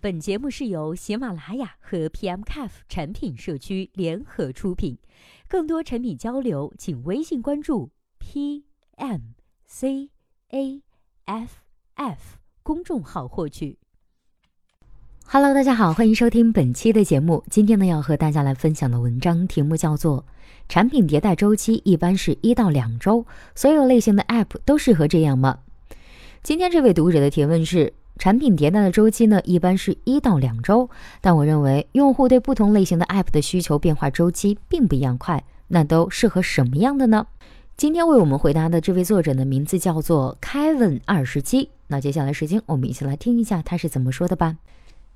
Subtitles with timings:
[0.00, 4.96] 本节目是由喜马拉雅和 PMCAF 产品社区联合出品，
[5.48, 7.90] 更多产品交流，请微信关注
[8.20, 9.08] PMCAF
[11.94, 13.76] F 公众号获取。
[15.24, 17.42] Hello，大家好，欢迎收听本期的节目。
[17.50, 20.24] 今天呢，要和大家来分享的文章题目叫做
[20.70, 23.26] “产品迭代周期一般是一到两周，
[23.56, 25.58] 所有类型的 App 都适合这样吗？”
[26.44, 27.92] 今天这位读者的提问是。
[28.18, 30.90] 产品迭代的周期呢，一般是一到两周，
[31.20, 37.26] 但我认为用户对不同类型的 App 的需求变化周期并不一样快，那都适合什么样的呢？
[37.76, 41.70] 今天为我们回答的这位作者的名字叫做 Kevin 二十七。
[41.86, 44.56] 那接下来时间，我们一起来听一下他是怎么说的吧。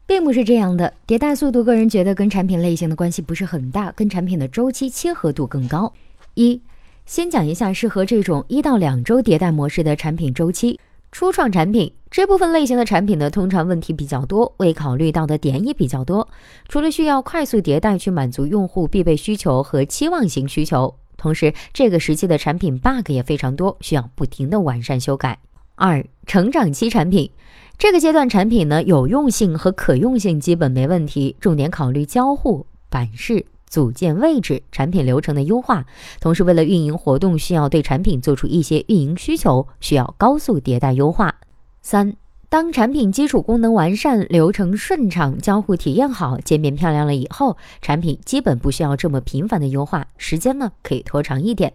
[0.07, 5.93] 并不是这样的，迭代速度，个人觉得跟产品类型的关系不是很大，跟产品的周期切合度更高。
[6.35, 6.61] 一，
[7.05, 10.79] 先讲一下适合这种一到两周迭代模式的产品周期。
[11.13, 16.27] 初创产品这部分类型的产品呢，通常问题比较多，未考虑到的点也比较多。
[16.69, 25.39] 除了需要快速迭代去满足用户必备需求和期望型需求，同时这个时期的产品 bug 也非常多，需要不停的完善修改。
[25.75, 27.31] 二、成长期产品
[27.77, 33.45] 这个阶段产品呢，有用性和可用性基本没问题，重点考虑交互、版式。
[33.73, 35.87] 组件位置、产品流程的优化，
[36.21, 41.37] 同时为了运营活动，需要对产品做出一些运营需求，需要高速迭代优化。
[41.81, 42.15] 三，
[42.51, 51.73] 当产品基础功能完善、流程顺畅、交互体验好、界面漂亮了以后，产品基本不需要这么频繁的优化，时间呢可以拖长一点。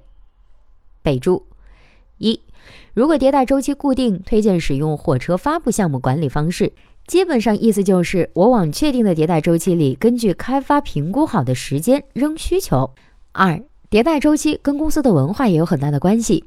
[1.01, 1.47] 备注：
[2.19, 2.39] 一，
[2.93, 6.73] 如果迭代周期固定，推荐使用火车发布项目管理方式。
[7.07, 12.91] 基本上意思就是，我往确定的迭代周期里，根据开发评估好的时间扔需求。
[13.31, 16.43] 二，迭代周期跟公司的文化也有很大的关系。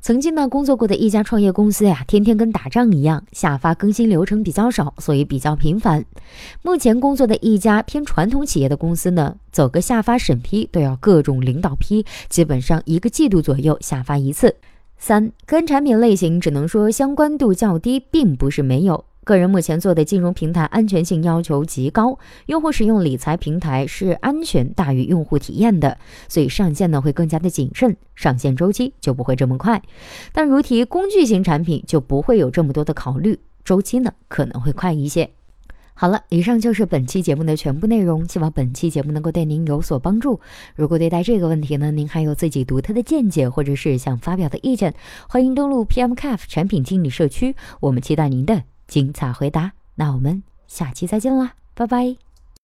[0.00, 6.04] 曾经呢，工作过的一家创业公司呀，天天跟打仗一样，下发更新流程比较少，所以比较频繁。
[6.62, 14.56] 目前工作的一家偏传统企业的公司呢，走个下发审批都要各种领导批，基本上一个季度左右下发一次。
[14.98, 19.04] 三，跟产品类型只能说相关度较低，并不是没有。
[19.24, 25.96] 个人目前做的金融平台安全性要求极高，用户使用理财平台是安全大于用户体验的，
[26.28, 29.80] 所以上线呢会更加的谨慎，上线周期就不会这么快。
[30.32, 35.30] 但如提工具型产品就不会有这么多的考虑，周期呢可能会快一些。
[35.94, 40.40] 好了，以上就是本期节目的全部内容，希望本期节目能够对您有所帮助。
[40.74, 44.94] 如果对待这个问题呢，您还有自己独特的见解或者是想发表的意见，
[45.28, 48.71] 欢迎登录 PMCAF 产品经理社区，我们期待您的。
[48.92, 52.14] 精彩回答，那我们下期再见啦，拜拜。